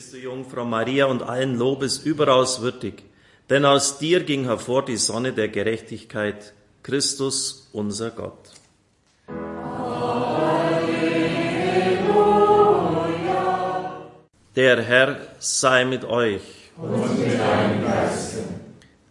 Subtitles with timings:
[0.00, 3.02] bist du Jungfrau Maria und allen Lobes überaus würdig,
[3.50, 8.50] denn aus dir ging hervor die Sonne der Gerechtigkeit, Christus unser Gott.
[14.56, 16.70] Der Herr sei mit euch.
[16.78, 18.38] Und mit deinem Geiste.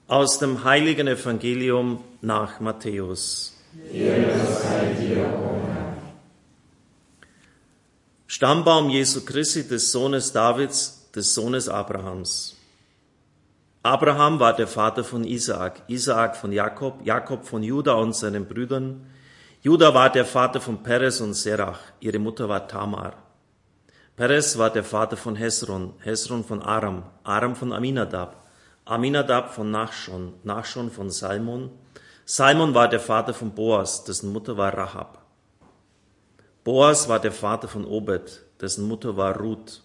[0.07, 3.55] Aus dem heiligen Evangelium nach Matthäus.
[3.93, 5.48] Ehre sei dir.
[8.31, 12.55] Stammbaum Jesu Christi, des Sohnes Davids, des Sohnes Abrahams.
[13.81, 19.07] Abraham war der Vater von Isaak, Isaak von Jakob, Jakob von Judah und seinen Brüdern.
[19.63, 23.13] Judah war der Vater von Perez und Serach, ihre Mutter war Tamar.
[24.15, 28.45] Perez war der Vater von Hesron, Hesron von Aram, Aram von Aminadab,
[28.85, 31.71] Aminadab von Nachschon, Nachschon von Salmon.
[32.25, 35.18] Salmon war der Vater von Boas, dessen Mutter war Rahab.
[36.63, 39.81] Boas war der Vater von Obed, dessen Mutter war Ruth.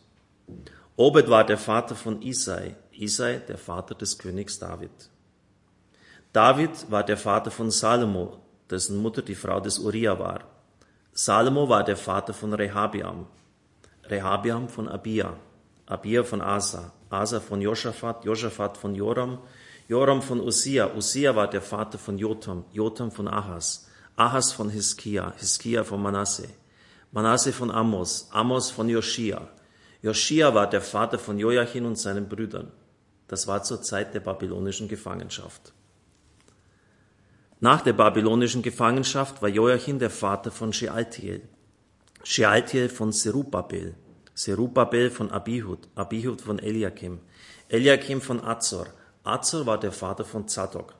[0.97, 4.91] Obed war der Vater von Isai, Isai der Vater des Königs David.
[6.33, 10.41] David war der Vater von Salomo, dessen Mutter die Frau des Uriah war.
[11.13, 13.27] Salomo war der Vater von Rehabiam,
[14.11, 15.37] Rehabiam von Abia,
[15.87, 19.39] Abia von Asa, Asa von Josaphat, Josaphat von Joram,
[19.87, 25.33] Joram von Usia, Usia war der Vater von Jotam, Jotam von Ahas, Ahas von Hiskia,
[25.39, 26.49] Hiskia von Manasse,
[27.15, 29.47] Manasse von Amos, Amos von Joschia.
[30.03, 32.73] Joschia war der Vater von Joachim und seinen Brüdern.
[33.29, 35.73] Das war zur Zeit der babylonischen Gefangenschaft.
[37.61, 41.43] Nach der babylonischen Gefangenschaft war Joachim der Vater von Shealtiel,
[42.25, 43.95] Shealtiel von Serubabel,
[44.35, 47.21] Serubabel von Abihud, Abihud von Eliakim,
[47.69, 48.89] Eliakim von Azor,
[49.23, 50.95] Azor war der Vater von Zadok,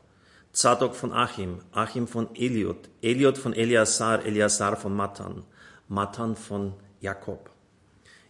[0.53, 5.43] Zadok von Achim, Achim von Eliud, Eliud von Eleazar, Eleazar von Matan,
[5.89, 7.51] Matan von Jakob.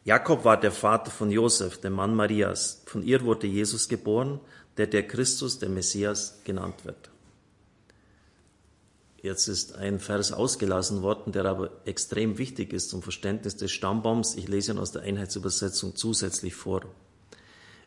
[0.04, 2.82] Jakob war der Vater von Josef, dem Mann Marias.
[2.86, 4.40] Von ihr wurde Jesus geboren,
[4.76, 7.10] der der Christus, der Messias genannt wird.
[9.22, 14.34] Jetzt ist ein Vers ausgelassen worden, der aber extrem wichtig ist zum Verständnis des Stammbaums.
[14.34, 16.82] Ich lese ihn aus der Einheitsübersetzung zusätzlich vor.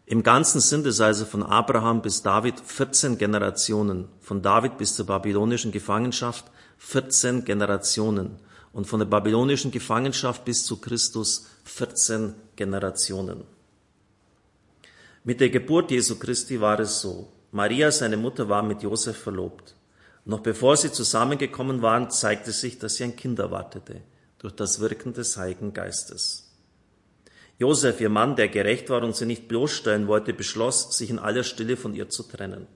[0.07, 5.05] Im Ganzen sind es also von Abraham bis David 14 Generationen, von David bis zur
[5.05, 6.45] babylonischen Gefangenschaft
[6.79, 8.39] 14 Generationen
[8.77, 13.43] und von der babylonischen Gefangenschaft bis zu Christus 14 Generationen.
[15.23, 17.27] Mit der Geburt Jesu Christi war es so.
[17.51, 19.73] Maria, seine Mutter, war mit Josef verlobt.
[20.25, 24.01] Noch bevor sie zusammengekommen waren, zeigte sich, dass sie ein Kind erwartete,
[24.37, 26.53] durch das Wirken des Heiligen Geistes.
[27.57, 31.43] Josef, ihr Mann, der gerecht war und sie nicht bloßstellen wollte, beschloss, sich in aller
[31.43, 32.67] Stille von ihr zu trennen.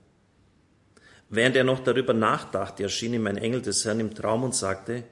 [1.28, 5.04] Während er noch darüber nachdachte, erschien ihm ein Engel des Herrn im Traum und sagte,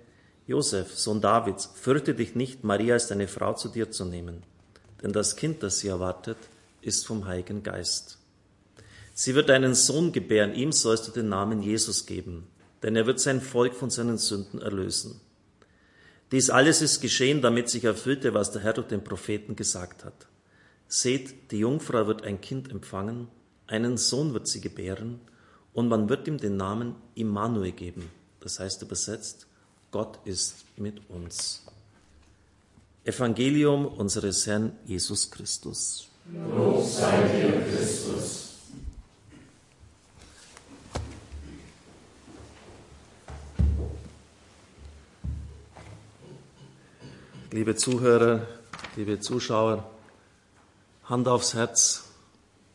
[0.50, 4.42] Josef, Sohn Davids, fürchte dich nicht, Maria als deine Frau zu dir zu nehmen,
[5.00, 6.38] denn das Kind, das sie erwartet,
[6.82, 8.18] ist vom Heiligen Geist.
[9.14, 12.48] Sie wird einen Sohn gebären, ihm sollst du den Namen Jesus geben,
[12.82, 15.20] denn er wird sein Volk von seinen Sünden erlösen.
[16.32, 20.26] Dies alles ist geschehen, damit sich erfüllte, was der Herr durch den Propheten gesagt hat.
[20.88, 23.28] Seht, die Jungfrau wird ein Kind empfangen,
[23.68, 25.20] einen Sohn wird sie gebären,
[25.74, 28.10] und man wird ihm den Namen Immanuel geben.
[28.40, 29.46] Das heißt übersetzt,
[29.90, 31.62] Gott ist mit uns.
[33.04, 36.08] Evangelium unseres Herrn Jesus Christus.
[36.32, 38.50] Lob sei dir, Christus.
[47.50, 48.46] Liebe Zuhörer,
[48.94, 49.90] liebe Zuschauer,
[51.06, 52.04] Hand aufs Herz,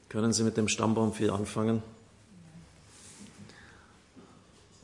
[0.10, 1.82] können Sie mit dem Stammbaum viel anfangen?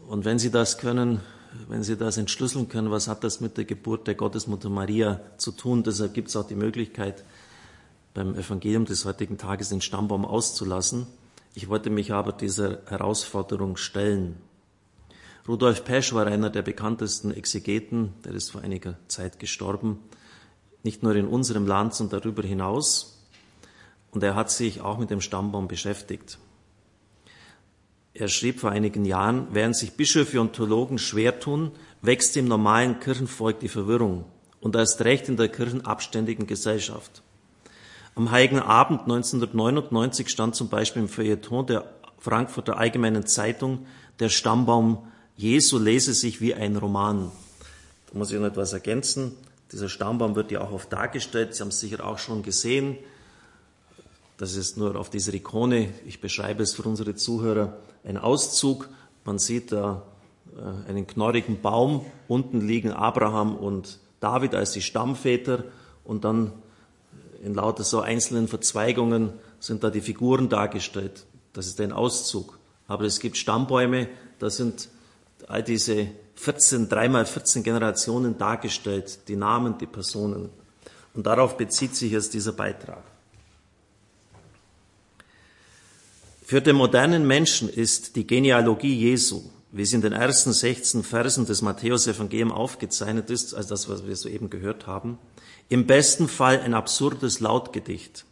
[0.07, 1.19] Und wenn Sie das können,
[1.67, 5.51] wenn Sie das entschlüsseln können, was hat das mit der Geburt der Gottesmutter Maria zu
[5.51, 5.83] tun?
[5.83, 7.23] Deshalb gibt es auch die Möglichkeit,
[8.13, 11.07] beim Evangelium des heutigen Tages den Stammbaum auszulassen.
[11.53, 14.37] Ich wollte mich aber dieser Herausforderung stellen.
[15.47, 19.99] Rudolf Pesch war einer der bekanntesten Exegeten, der ist vor einiger Zeit gestorben,
[20.83, 23.19] nicht nur in unserem Land, sondern darüber hinaus.
[24.11, 26.37] Und er hat sich auch mit dem Stammbaum beschäftigt.
[28.13, 31.71] Er schrieb vor einigen Jahren, während sich Bischöfe und Theologen schwer tun,
[32.01, 34.25] wächst im normalen Kirchenvolk die Verwirrung
[34.59, 37.23] und erst recht in der kirchenabständigen Gesellschaft.
[38.15, 41.85] Am Heiligen Abend 1999 stand zum Beispiel im Feuilleton der
[42.19, 43.85] Frankfurter Allgemeinen Zeitung
[44.19, 45.07] der Stammbaum
[45.37, 47.31] Jesu lese sich wie ein Roman.
[48.11, 49.35] Da muss ich noch etwas ergänzen.
[49.71, 51.55] Dieser Stammbaum wird ja auch oft dargestellt.
[51.55, 52.97] Sie haben es sicher auch schon gesehen.
[54.41, 55.93] Das ist nur auf dieser Ikone.
[56.03, 57.77] Ich beschreibe es für unsere Zuhörer.
[58.03, 58.89] Ein Auszug.
[59.23, 60.01] Man sieht da
[60.57, 62.03] äh, einen knorrigen Baum.
[62.27, 65.65] Unten liegen Abraham und David als die Stammväter.
[66.03, 66.53] Und dann
[67.43, 71.27] in lauter so einzelnen Verzweigungen sind da die Figuren dargestellt.
[71.53, 72.57] Das ist ein Auszug.
[72.87, 74.09] Aber es gibt Stammbäume,
[74.39, 74.89] da sind
[75.49, 80.49] all diese 14, dreimal 14 Generationen dargestellt, die Namen, die Personen.
[81.13, 83.03] Und darauf bezieht sich jetzt dieser Beitrag.
[86.51, 91.45] Für den modernen Menschen ist die Genealogie Jesu, wie sie in den ersten 16 Versen
[91.45, 95.17] des Matthäus-Evangeliums aufgezeichnet ist, also das, was wir soeben gehört haben,
[95.69, 98.25] im besten Fall ein absurdes Lautgedicht.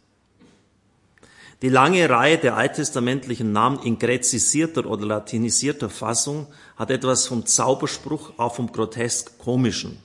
[1.62, 6.46] Die lange Reihe der alttestamentlichen Namen in gräzisierter oder latinisierter Fassung
[6.76, 9.96] hat etwas vom Zauberspruch, auch vom grotesk komischen.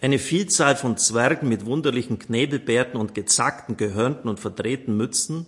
[0.00, 5.44] Eine Vielzahl von Zwergen mit wunderlichen Knebelbärten und gezackten, gehörnten und verdrehten Mützen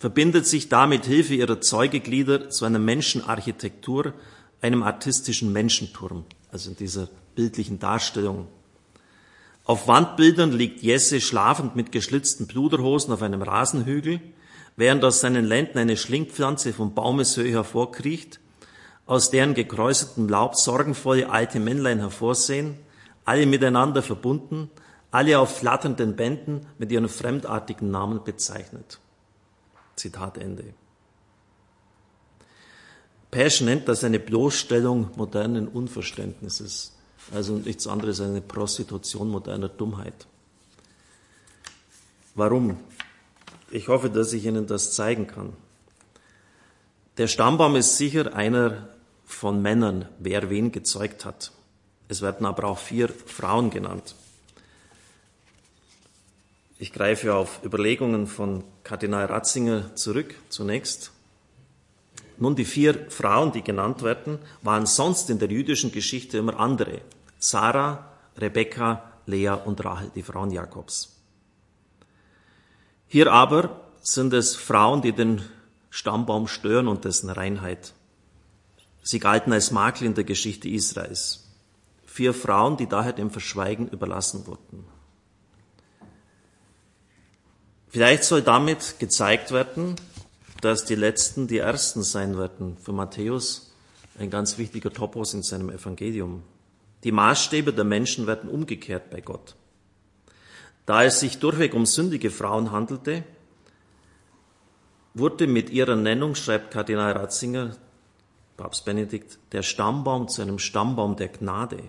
[0.00, 4.14] verbindet sich da mit Hilfe ihrer Zeugeglieder zu einer Menschenarchitektur,
[4.60, 8.48] einem artistischen Menschenturm, also in dieser bildlichen Darstellung
[9.70, 14.20] auf Wandbildern liegt Jesse schlafend mit geschlitzten Pluderhosen auf einem Rasenhügel,
[14.74, 18.40] während aus seinen Lenden eine Schlingpflanze vom Baumeshöhe hervorkriecht,
[19.06, 22.80] aus deren gekräuseltem Laub sorgenvolle alte Männlein hervorsehen,
[23.24, 24.70] alle miteinander verbunden,
[25.12, 28.98] alle auf flatternden Bänden mit ihren fremdartigen Namen bezeichnet.
[30.00, 30.64] Zitat Ende.
[33.30, 36.96] Pesch nennt das eine Bloßstellung modernen Unverständnisses.
[37.32, 40.26] Also nichts anderes als eine Prostitution moderner Dummheit.
[42.34, 42.78] Warum?
[43.70, 45.52] Ich hoffe, dass ich Ihnen das zeigen kann.
[47.18, 48.88] Der Stammbaum ist sicher einer
[49.26, 51.52] von Männern, wer wen gezeugt hat.
[52.08, 54.16] Es werden aber auch vier Frauen genannt.
[56.80, 61.12] Ich greife auf Überlegungen von Kardinal Ratzinger zurück zunächst.
[62.38, 67.02] Nun, die vier Frauen, die genannt werden, waren sonst in der jüdischen Geschichte immer andere.
[67.38, 71.20] Sarah, Rebekka, Lea und Rahel, die Frauen Jakobs.
[73.08, 75.42] Hier aber sind es Frauen, die den
[75.90, 77.92] Stammbaum stören und dessen Reinheit.
[79.02, 81.46] Sie galten als Makel in der Geschichte Israels.
[82.06, 84.86] Vier Frauen, die daher dem Verschweigen überlassen wurden.
[87.90, 89.96] Vielleicht soll damit gezeigt werden,
[90.60, 92.76] dass die Letzten die Ersten sein werden.
[92.80, 93.74] Für Matthäus
[94.16, 96.44] ein ganz wichtiger Topos in seinem Evangelium.
[97.02, 99.56] Die Maßstäbe der Menschen werden umgekehrt bei Gott.
[100.86, 103.24] Da es sich durchweg um sündige Frauen handelte,
[105.14, 107.76] wurde mit ihrer Nennung, schreibt Kardinal Ratzinger,
[108.56, 111.82] Papst Benedikt, der Stammbaum zu einem Stammbaum der Gnade,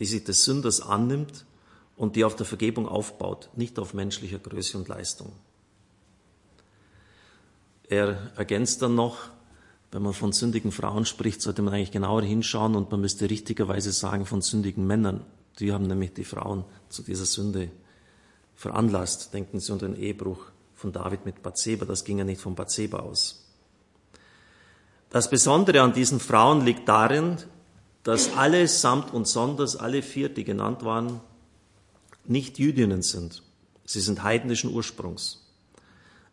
[0.00, 1.44] die sich des Sünders annimmt
[2.00, 5.32] und die auf der Vergebung aufbaut, nicht auf menschlicher Größe und Leistung.
[7.90, 9.28] Er ergänzt dann noch,
[9.92, 13.92] wenn man von sündigen Frauen spricht, sollte man eigentlich genauer hinschauen und man müsste richtigerweise
[13.92, 15.26] sagen von sündigen Männern.
[15.58, 17.70] Die haben nämlich die Frauen zu dieser Sünde
[18.54, 19.34] veranlasst.
[19.34, 21.84] Denken Sie an den Ehebruch von David mit Bathseba.
[21.84, 23.44] Das ging ja nicht von Bathseba aus.
[25.10, 27.36] Das Besondere an diesen Frauen liegt darin,
[28.04, 31.20] dass alle samt und sonders, alle vier, die genannt waren,
[32.26, 33.42] nicht Jüdinnen sind.
[33.84, 35.40] Sie sind heidnischen Ursprungs.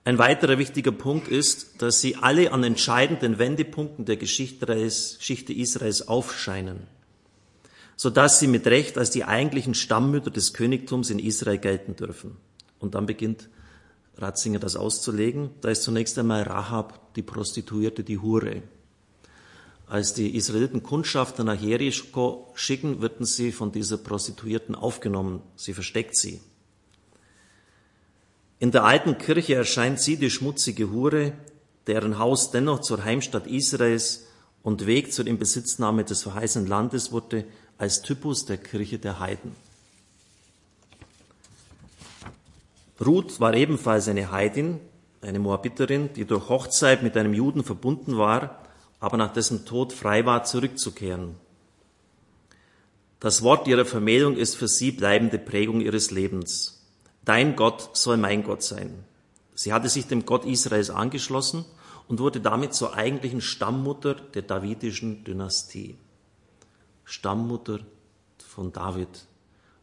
[0.03, 4.71] Ein weiterer wichtiger Punkt ist, dass sie alle an entscheidenden Wendepunkten der Geschichte
[5.53, 6.87] Israels aufscheinen,
[7.97, 12.37] sodass sie mit Recht als die eigentlichen Stammmütter des Königtums in Israel gelten dürfen.
[12.79, 13.49] Und dann beginnt
[14.17, 15.49] Ratzinger das auszulegen.
[15.61, 18.63] Da ist zunächst einmal Rahab, die Prostituierte, die Hure.
[19.87, 25.41] Als die Israeliten Kundschafter nach Jericho schicken, werden sie von dieser Prostituierten aufgenommen.
[25.55, 26.41] Sie versteckt sie.
[28.59, 31.31] In der alten Kirche erscheint sie, die schmutzige Hure,
[31.85, 34.25] deren Haus dennoch zur Heimstatt Israels
[34.61, 37.45] und Weg zur Inbesitznahme des verheißenen Landes wurde,
[37.77, 39.55] als Typus der Kirche der Heiden.
[42.99, 44.81] Ruth war ebenfalls eine Heidin,
[45.21, 48.66] eine Moabiterin, die durch Hochzeit mit einem Juden verbunden war,
[48.99, 51.35] aber nach dessen Tod frei war, zurückzukehren.
[53.19, 56.85] Das Wort ihrer Vermählung ist für sie bleibende Prägung ihres Lebens.
[57.25, 59.03] Dein Gott soll mein Gott sein.
[59.55, 61.65] Sie hatte sich dem Gott Israels angeschlossen
[62.07, 65.97] und wurde damit zur eigentlichen Stammmutter der davidischen Dynastie.
[67.03, 67.79] Stammmutter
[68.37, 69.27] von David.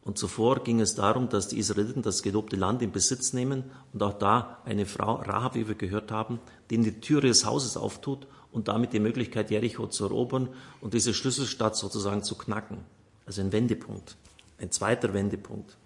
[0.05, 4.03] Und zuvor ging es darum, dass die Israeliten das gelobte Land in Besitz nehmen und
[4.03, 6.39] auch da eine Frau, Rahab, wie wir gehört haben,
[6.71, 10.49] die die Türe des Hauses auftut und damit die Möglichkeit, Jericho zu erobern
[10.81, 12.79] und diese Schlüsselstadt sozusagen zu knacken.
[13.27, 14.17] Also ein Wendepunkt,
[14.59, 15.77] ein zweiter Wendepunkt.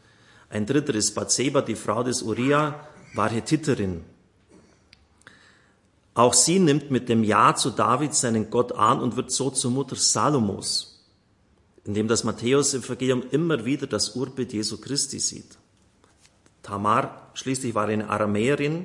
[0.51, 4.05] Ein dritter ist Bathseba, die Frau des Uriah, war Hethiterin.
[6.15, 9.71] Auch sie nimmt mit dem Ja zu David seinen Gott an und wird so zur
[9.71, 11.07] Mutter Salomos,
[11.85, 15.57] in dem das Matthäus-Evangelium immer wieder das Urbild Jesu Christi sieht.
[16.63, 18.85] Tamar schließlich war eine Aramäerin,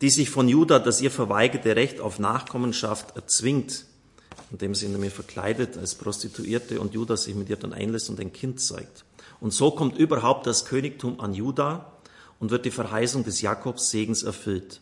[0.00, 3.86] die sich von Judah das ihr verweigerte Recht auf Nachkommenschaft erzwingt,
[4.50, 8.20] indem sie ihn nämlich verkleidet als Prostituierte und Judah sich mit ihr dann einlässt und
[8.20, 9.04] ein Kind zeugt.
[9.40, 11.92] Und so kommt überhaupt das Königtum an Judah
[12.38, 14.80] und wird die Verheißung des Jakobs Segens erfüllt.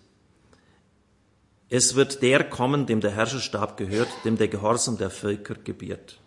[1.69, 6.21] Es wird der kommen, dem der Herrscherstab gehört, dem der Gehorsam der Völker gebiert,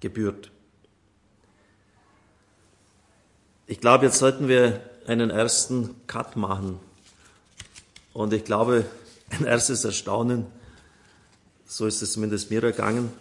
[0.00, 0.50] gebührt.
[3.66, 6.80] Ich glaube, jetzt sollten wir einen ersten Cut machen.
[8.12, 8.84] Und ich glaube,
[9.30, 10.46] ein erstes Erstaunen,
[11.66, 13.12] so ist es zumindest mir ergangen,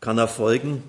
[0.00, 0.82] kann erfolgen.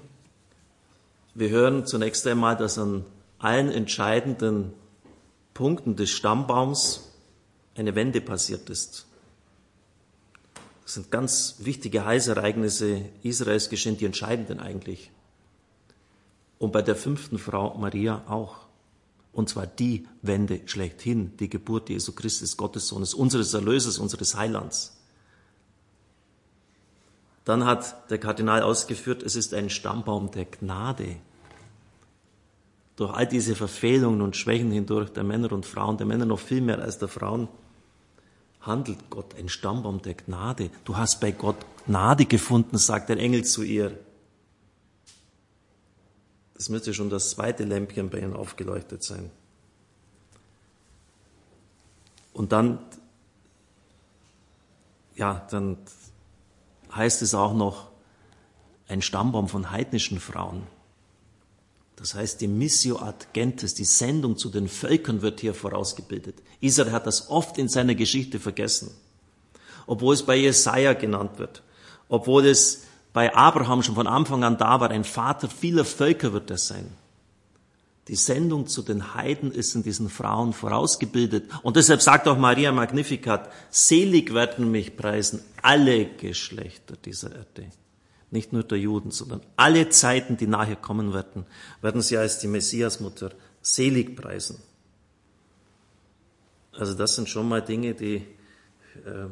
[1.34, 3.06] Wir hören zunächst einmal, dass an
[3.40, 4.74] allen entscheidenden
[5.54, 7.10] Punkten des Stammbaums
[7.76, 9.06] eine Wende passiert ist.
[10.84, 15.12] Das sind ganz wichtige Heißereignisse Israels geschehen, die entscheidenden eigentlich.
[16.60, 18.67] Und bei der fünften Frau Maria auch.
[19.32, 24.98] Und zwar die Wende schlechthin, die Geburt Jesu Christus, Gottes Sohnes, unseres Erlösers, unseres Heilands.
[27.46, 31.18] Dann hat der Kardinal ausgeführt, es ist ein Stammbaum der Gnade.
[32.98, 36.62] Durch all diese Verfehlungen und Schwächen hindurch der Männer und Frauen, der Männer noch viel
[36.62, 37.48] mehr als der Frauen,
[38.60, 40.72] handelt Gott ein Stammbaum der Gnade.
[40.84, 43.98] Du hast bei Gott Gnade gefunden, sagt der Engel zu ihr.
[46.58, 49.30] Das müsste schon das zweite Lämpchen bei ihnen aufgeleuchtet sein.
[52.34, 52.80] Und dann,
[55.16, 55.78] ja, dann
[56.96, 57.90] heißt es auch noch
[58.88, 60.64] ein Stammbaum von heidnischen Frauen.
[61.96, 66.42] Das heißt, die Missio ad Gentes, die Sendung zu den Völkern wird hier vorausgebildet.
[66.60, 68.92] Israel hat das oft in seiner Geschichte vergessen.
[69.86, 71.62] Obwohl es bei Jesaja genannt wird.
[72.10, 72.84] Obwohl es
[73.18, 76.86] bei Abraham schon von Anfang an da war, ein Vater vieler Völker wird er sein.
[78.10, 81.50] Die Sendung zu den Heiden ist in diesen Frauen vorausgebildet.
[81.64, 87.72] Und deshalb sagt auch Maria Magnificat, selig werden mich preisen alle Geschlechter dieser Erde
[88.30, 91.48] nicht nur der Juden, sondern alle Zeiten, die nachher kommen werden,
[91.82, 93.32] werden sie als die Messiasmutter
[93.64, 94.62] selig preisen.
[96.72, 99.26] Also das sind schon mal Dinge, die äh,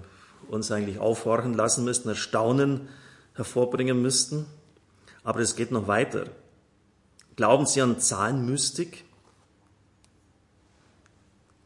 [0.48, 2.88] uns eigentlich aufhorchen lassen müssten, Erstaunen
[3.36, 4.46] hervorbringen müssten.
[5.24, 6.30] Aber es geht noch weiter.
[7.36, 9.04] Glauben Sie an Zahlenmystik?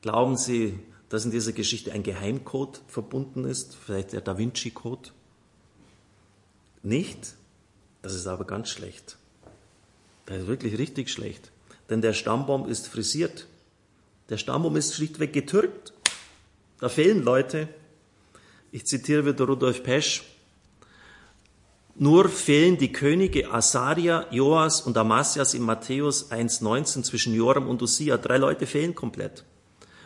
[0.01, 5.09] Glauben Sie, dass in dieser Geschichte ein Geheimcode verbunden ist, vielleicht der Da Vinci-Code?
[6.81, 7.35] Nicht,
[8.01, 9.17] das ist aber ganz schlecht.
[10.25, 11.51] Das ist wirklich richtig schlecht.
[11.89, 13.47] Denn der Stammbaum ist frisiert.
[14.29, 15.93] Der Stammbaum ist schlichtweg getürkt.
[16.79, 17.67] Da fehlen Leute.
[18.71, 20.23] Ich zitiere wieder Rudolf Pesch.
[22.01, 28.15] Nur fehlen die Könige Asaria, Joas und Amasias in Matthäus 1,19 zwischen Joram und Usia.
[28.15, 29.43] Drei Leute fehlen komplett.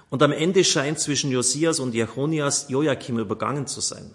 [0.09, 4.11] Und am Ende scheint zwischen Josias und Jechonias Joachim übergangen zu sein.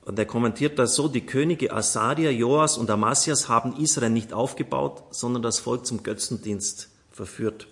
[0.00, 5.02] Und er kommentiert das so, die Könige Asaria, Joas und Amasias haben Israel nicht aufgebaut,
[5.10, 7.68] sondern das Volk zum Götzendienst verführt.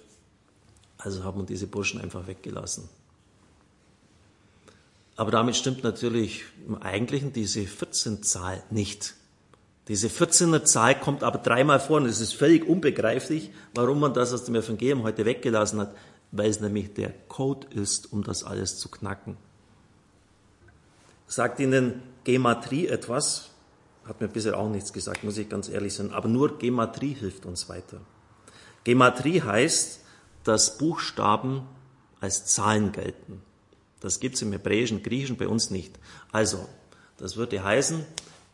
[0.98, 2.90] Also haben diese Burschen einfach weggelassen.
[5.16, 9.14] Aber damit stimmt natürlich im Eigentlichen diese 14-Zahl nicht.
[9.88, 14.32] Diese 14er Zahl kommt aber dreimal vor und es ist völlig unbegreiflich, warum man das
[14.32, 15.94] aus dem Evangelium heute weggelassen hat,
[16.32, 19.36] weil es nämlich der Code ist, um das alles zu knacken.
[21.26, 23.50] Sagt Ihnen Gematrie etwas?
[24.06, 26.12] Hat mir bisher auch nichts gesagt, muss ich ganz ehrlich sein.
[26.12, 28.00] Aber nur Gematrie hilft uns weiter.
[28.84, 30.00] Gematrie heißt,
[30.44, 31.62] dass Buchstaben
[32.20, 33.42] als Zahlen gelten.
[34.04, 35.98] Das gibt es im Hebräischen, Griechischen bei uns nicht.
[36.30, 36.68] Also,
[37.16, 38.04] das würde heißen,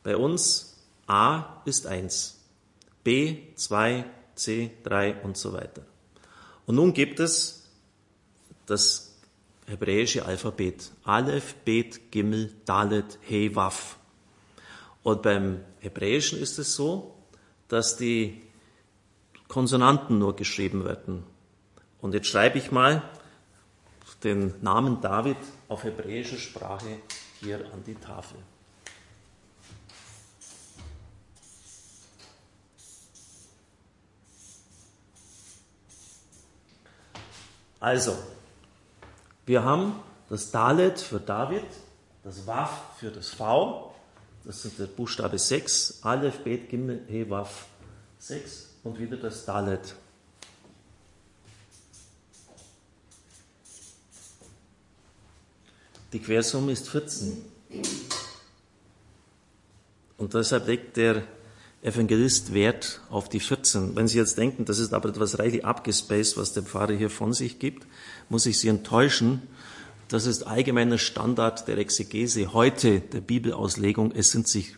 [0.05, 0.77] bei uns
[1.09, 2.39] A ist 1,
[3.03, 4.05] B 2,
[4.37, 5.83] C 3 und so weiter.
[6.67, 7.65] Und nun gibt es
[8.67, 9.17] das
[9.67, 10.93] hebräische Alphabet.
[11.03, 13.99] Aleph, Bet, Gimel, Dalet, He, Waf.
[15.03, 17.17] Und beim Hebräischen ist es so,
[17.67, 18.41] dass die
[19.49, 21.25] Konsonanten nur geschrieben werden.
[22.01, 23.03] Und jetzt schreibe ich mal
[24.23, 26.99] den Namen David auf hebräischer Sprache
[27.41, 28.39] hier an die Tafel.
[37.81, 38.15] Also,
[39.47, 39.95] wir haben
[40.29, 41.65] das Dalet für David,
[42.23, 43.95] das Waf für das V,
[44.45, 47.67] das sind der Buchstabe 6, Aleph, Bet, Gimel, He, Waf
[48.19, 49.95] 6 und wieder das Dalet.
[56.13, 57.37] Die Quersumme ist 14.
[60.19, 61.23] Und deshalb legt der
[61.83, 63.95] Evangelist Wert auf die 14.
[63.95, 67.33] Wenn Sie jetzt denken, das ist aber etwas reichlich abgespaced, was der Pfarrer hier von
[67.33, 67.87] sich gibt,
[68.29, 69.43] muss ich Sie enttäuschen.
[70.09, 74.13] Das ist allgemeiner Standard der Exegese heute, der Bibelauslegung.
[74.13, 74.75] Es sind sich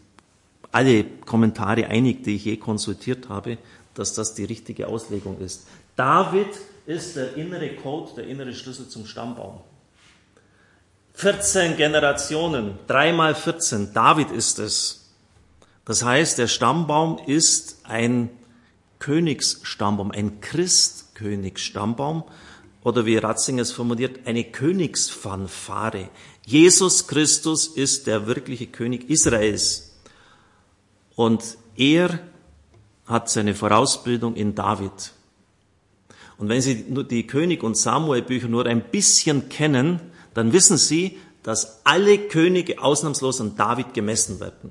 [0.70, 3.56] alle Kommentare einig, die ich je konsultiert habe,
[3.94, 5.66] dass das die richtige Auslegung ist.
[5.96, 6.48] David
[6.86, 9.60] ist der innere Code, der innere Schlüssel zum Stammbaum.
[11.14, 15.10] 14 Generationen, dreimal 14, David ist es.
[15.84, 18.30] Das heißt, der Stammbaum ist ein
[18.98, 22.24] Königsstammbaum, ein Christkönigsstammbaum
[22.84, 26.08] oder wie Ratzinger es formuliert, eine Königsfanfare.
[26.44, 29.92] Jesus Christus ist der wirkliche König Israels.
[31.14, 32.20] Und er
[33.06, 35.12] hat seine Vorausbildung in David.
[36.38, 40.00] Und wenn Sie die König- und Samuel-Bücher nur ein bisschen kennen,
[40.34, 44.70] dann wissen Sie, dass alle Könige ausnahmslos an David gemessen werden.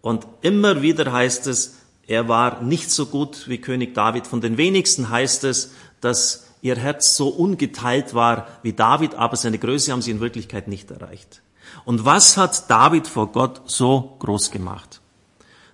[0.00, 1.76] Und immer wieder heißt es,
[2.06, 4.26] er war nicht so gut wie König David.
[4.26, 9.58] Von den wenigsten heißt es, dass ihr Herz so ungeteilt war wie David, aber seine
[9.58, 11.42] Größe haben sie in Wirklichkeit nicht erreicht.
[11.84, 15.00] Und was hat David vor Gott so groß gemacht?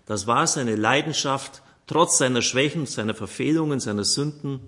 [0.07, 4.61] Das war seine Leidenschaft, trotz seiner Schwächen, seiner Verfehlungen, seiner Sünden,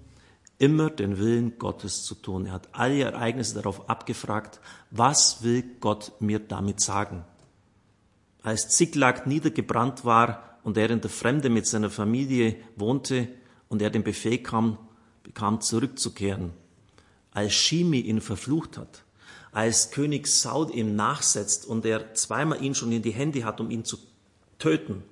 [0.61, 2.47] immer den Willen Gottes zu tun.
[2.47, 7.25] Er hat alle Ereignisse darauf abgefragt, was will Gott mir damit sagen?
[8.43, 13.29] Als Ziklag niedergebrannt war und er in der Fremde mit seiner Familie wohnte
[13.69, 14.77] und er den Befehl kam,
[15.23, 16.53] bekam, zurückzukehren,
[17.33, 19.03] als Shimi ihn verflucht hat,
[19.53, 23.71] als König Saul ihm nachsetzt und er zweimal ihn schon in die Hände hat, um
[23.71, 23.97] ihn zu
[24.59, 25.05] töten,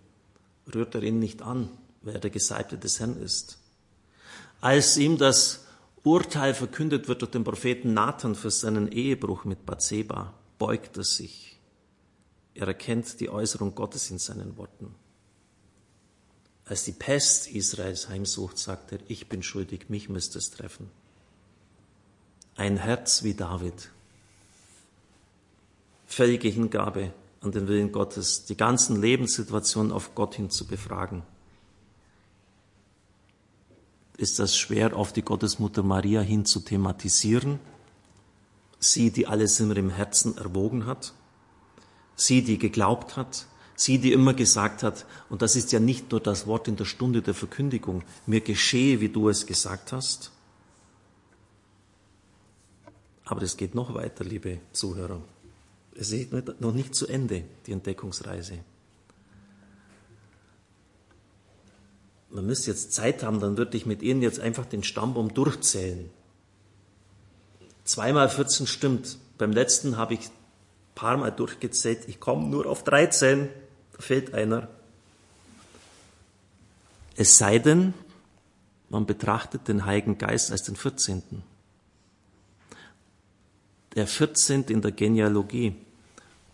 [0.74, 1.70] rührt er ihn nicht an,
[2.02, 3.58] weil er der Gesalbte des Herrn ist.
[4.60, 5.64] Als ihm das
[6.02, 11.60] Urteil verkündet wird durch den Propheten Nathan für seinen Ehebruch mit Bathseba, beugt er sich.
[12.54, 14.94] Er erkennt die Äußerung Gottes in seinen Worten.
[16.64, 20.90] Als die Pest Israels heimsucht, sagt er, ich bin schuldig, mich müsste es treffen.
[22.56, 23.90] Ein Herz wie David.
[26.06, 31.22] Völlige Hingabe an den Willen Gottes, die ganzen Lebenssituationen auf Gott hin zu befragen
[34.18, 37.60] ist das schwer, auf die Gottesmutter Maria hin zu thematisieren.
[38.80, 41.14] Sie, die alles immer im Herzen erwogen hat.
[42.16, 43.46] Sie, die geglaubt hat.
[43.76, 46.84] Sie, die immer gesagt hat, und das ist ja nicht nur das Wort in der
[46.84, 50.32] Stunde der Verkündigung, mir geschehe, wie du es gesagt hast.
[53.24, 55.22] Aber es geht noch weiter, liebe Zuhörer.
[55.94, 58.58] Es ist noch nicht zu Ende, die Entdeckungsreise.
[62.30, 66.10] Man müsste jetzt Zeit haben, dann würde ich mit Ihnen jetzt einfach den Stammbaum durchzählen.
[67.84, 69.18] Zweimal 14 stimmt.
[69.38, 70.32] Beim letzten habe ich ein
[70.94, 72.06] paar Mal durchgezählt.
[72.06, 73.48] Ich komme nur auf 13.
[73.92, 74.68] Da fehlt einer.
[77.16, 77.94] Es sei denn,
[78.90, 81.22] man betrachtet den Heiligen Geist als den 14.
[83.94, 84.64] Der 14.
[84.64, 85.74] in der Genealogie.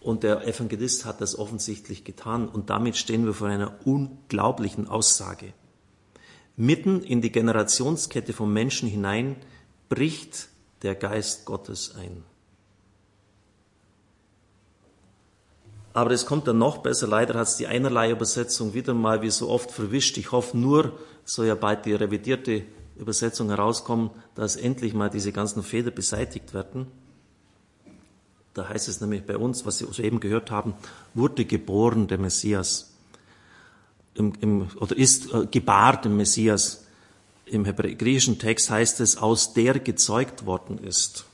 [0.00, 2.48] Und der Evangelist hat das offensichtlich getan.
[2.48, 5.52] Und damit stehen wir vor einer unglaublichen Aussage.
[6.56, 9.36] Mitten in die Generationskette von Menschen hinein
[9.88, 10.48] bricht
[10.82, 12.22] der Geist Gottes ein.
[15.92, 17.06] Aber es kommt dann noch besser.
[17.06, 20.18] Leider hat es die einerlei Übersetzung wieder mal wie so oft verwischt.
[20.18, 22.64] Ich hoffe nur, soll ja bald die revidierte
[22.96, 26.86] Übersetzung herauskommen, dass endlich mal diese ganzen Fehler beseitigt werden.
[28.54, 30.74] Da heißt es nämlich bei uns, was Sie soeben gehört haben,
[31.14, 32.93] wurde geboren der Messias
[34.14, 36.84] im, im, oder ist äh, gebahrt im Messias.
[37.46, 41.26] Im hebräischen Text heißt es, aus der gezeugt worden ist.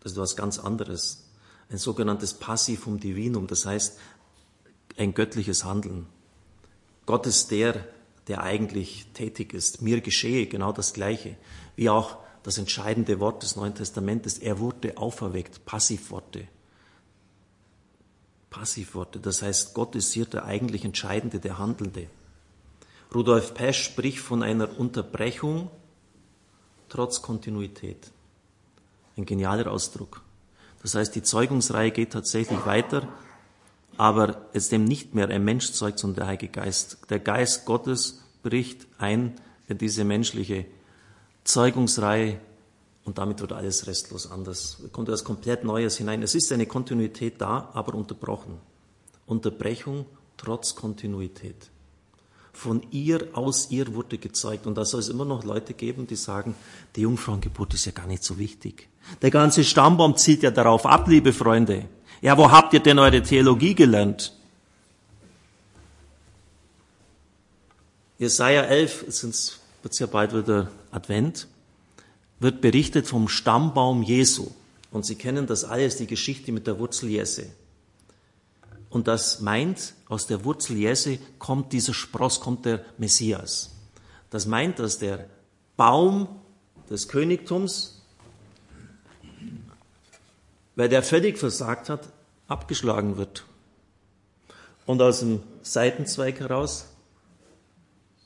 [0.00, 1.24] Das ist was ganz anderes.
[1.70, 3.98] Ein sogenanntes Passivum Divinum, das heißt
[4.98, 6.06] ein göttliches Handeln.
[7.06, 7.86] Gott ist der,
[8.28, 9.82] der eigentlich tätig ist.
[9.82, 11.36] Mir geschehe genau das Gleiche.
[11.76, 14.38] Wie auch das entscheidende Wort des Neuen Testamentes.
[14.38, 15.64] Er wurde auferweckt.
[15.64, 16.46] Passivworte.
[18.52, 19.18] Passivworte.
[19.18, 22.06] Das heißt, Gott ist hier der eigentlich Entscheidende, der Handelnde.
[23.12, 25.70] Rudolf Pesch spricht von einer Unterbrechung
[26.88, 28.12] trotz Kontinuität.
[29.16, 30.22] Ein genialer Ausdruck.
[30.82, 33.08] Das heißt, die Zeugungsreihe geht tatsächlich weiter,
[33.96, 36.98] aber es ist eben nicht mehr ein Mensch zeugt, sondern der Heilige Geist.
[37.10, 39.34] Der Geist Gottes bricht ein
[39.68, 40.66] in diese menschliche
[41.44, 42.40] Zeugungsreihe
[43.04, 44.78] und damit wird alles restlos anders.
[44.92, 46.22] Kommt etwas komplett Neues hinein.
[46.22, 48.58] Es ist eine Kontinuität da, aber unterbrochen.
[49.26, 51.70] Unterbrechung trotz Kontinuität.
[52.52, 54.66] Von ihr, aus ihr wurde gezeugt.
[54.66, 56.54] Und da soll es immer noch Leute geben, die sagen,
[56.94, 58.88] die Jungfrauengeburt ist ja gar nicht so wichtig.
[59.20, 61.88] Der ganze Stammbaum zielt ja darauf ab, liebe Freunde.
[62.20, 64.32] Ja, wo habt ihr denn eure Theologie gelernt?
[68.18, 71.48] Jesaja 11, es wird ja bald wieder Advent,
[72.42, 74.50] wird berichtet vom Stammbaum Jesu.
[74.90, 77.46] Und Sie kennen das alles, die Geschichte mit der Wurzel Jesse.
[78.90, 83.70] Und das meint, aus der Wurzel Jesse kommt dieser Spross, kommt der Messias.
[84.28, 85.30] Das meint, dass der
[85.76, 86.28] Baum
[86.90, 88.02] des Königtums,
[90.76, 92.08] weil der völlig versagt hat,
[92.48, 93.44] abgeschlagen wird.
[94.84, 96.86] Und aus dem Seitenzweig heraus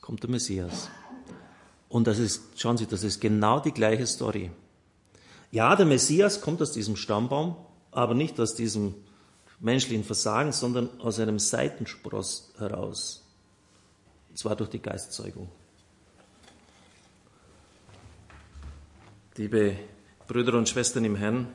[0.01, 0.89] kommt der Messias.
[1.89, 4.51] Und das ist, schauen Sie, das ist genau die gleiche Story.
[5.51, 7.55] Ja, der Messias kommt aus diesem Stammbaum,
[7.91, 8.95] aber nicht aus diesem
[9.59, 13.23] menschlichen Versagen, sondern aus einem Seitenspross heraus.
[14.29, 15.49] Und zwar durch die Geistzeugung.
[19.35, 19.77] Liebe
[20.27, 21.47] Brüder und Schwestern im Herrn,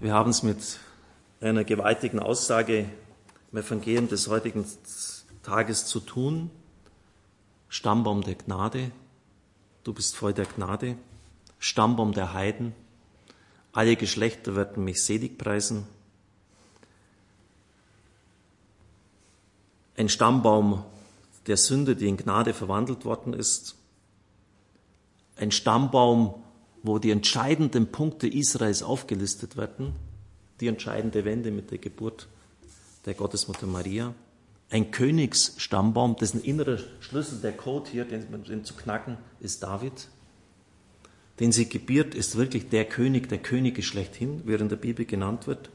[0.00, 0.78] wir haben es mit
[1.40, 2.90] einer gewaltigen Aussage
[3.50, 4.66] im Evangelium des heutigen
[5.42, 6.50] Tages zu tun.
[7.74, 8.92] Stammbaum der Gnade,
[9.82, 10.96] du bist voll der Gnade,
[11.58, 12.72] Stammbaum der Heiden,
[13.72, 15.84] alle Geschlechter werden mich selig preisen.
[19.96, 20.84] Ein Stammbaum
[21.48, 23.74] der Sünde, die in Gnade verwandelt worden ist.
[25.34, 26.44] Ein Stammbaum,
[26.84, 29.96] wo die entscheidenden Punkte Israels aufgelistet werden.
[30.60, 32.28] Die entscheidende Wende mit der Geburt
[33.04, 34.14] der Gottesmutter Maria.
[34.70, 40.08] Ein Königsstammbaum, dessen innerer Schlüssel, der Code hier, den, den zu knacken, ist David
[41.40, 45.04] den sie gebiert, ist wirklich der König der Könige schlechthin, wie er in der Bibel
[45.04, 45.70] genannt wird.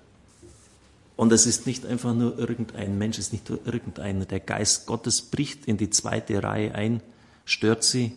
[1.15, 4.25] Und es ist nicht einfach nur irgendein Mensch, es ist nicht nur irgendeiner.
[4.25, 7.01] Der Geist Gottes bricht in die zweite Reihe ein,
[7.43, 8.13] stört sie.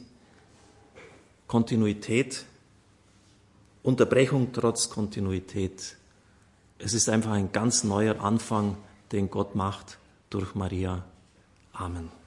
[1.48, 2.44] Kontinuität,
[3.82, 5.96] Unterbrechung trotz Kontinuität.
[6.78, 8.76] Es ist einfach ein ganz neuer Anfang,
[9.10, 9.98] den Gott macht
[10.32, 11.04] durch Maria.
[11.72, 12.21] Amen.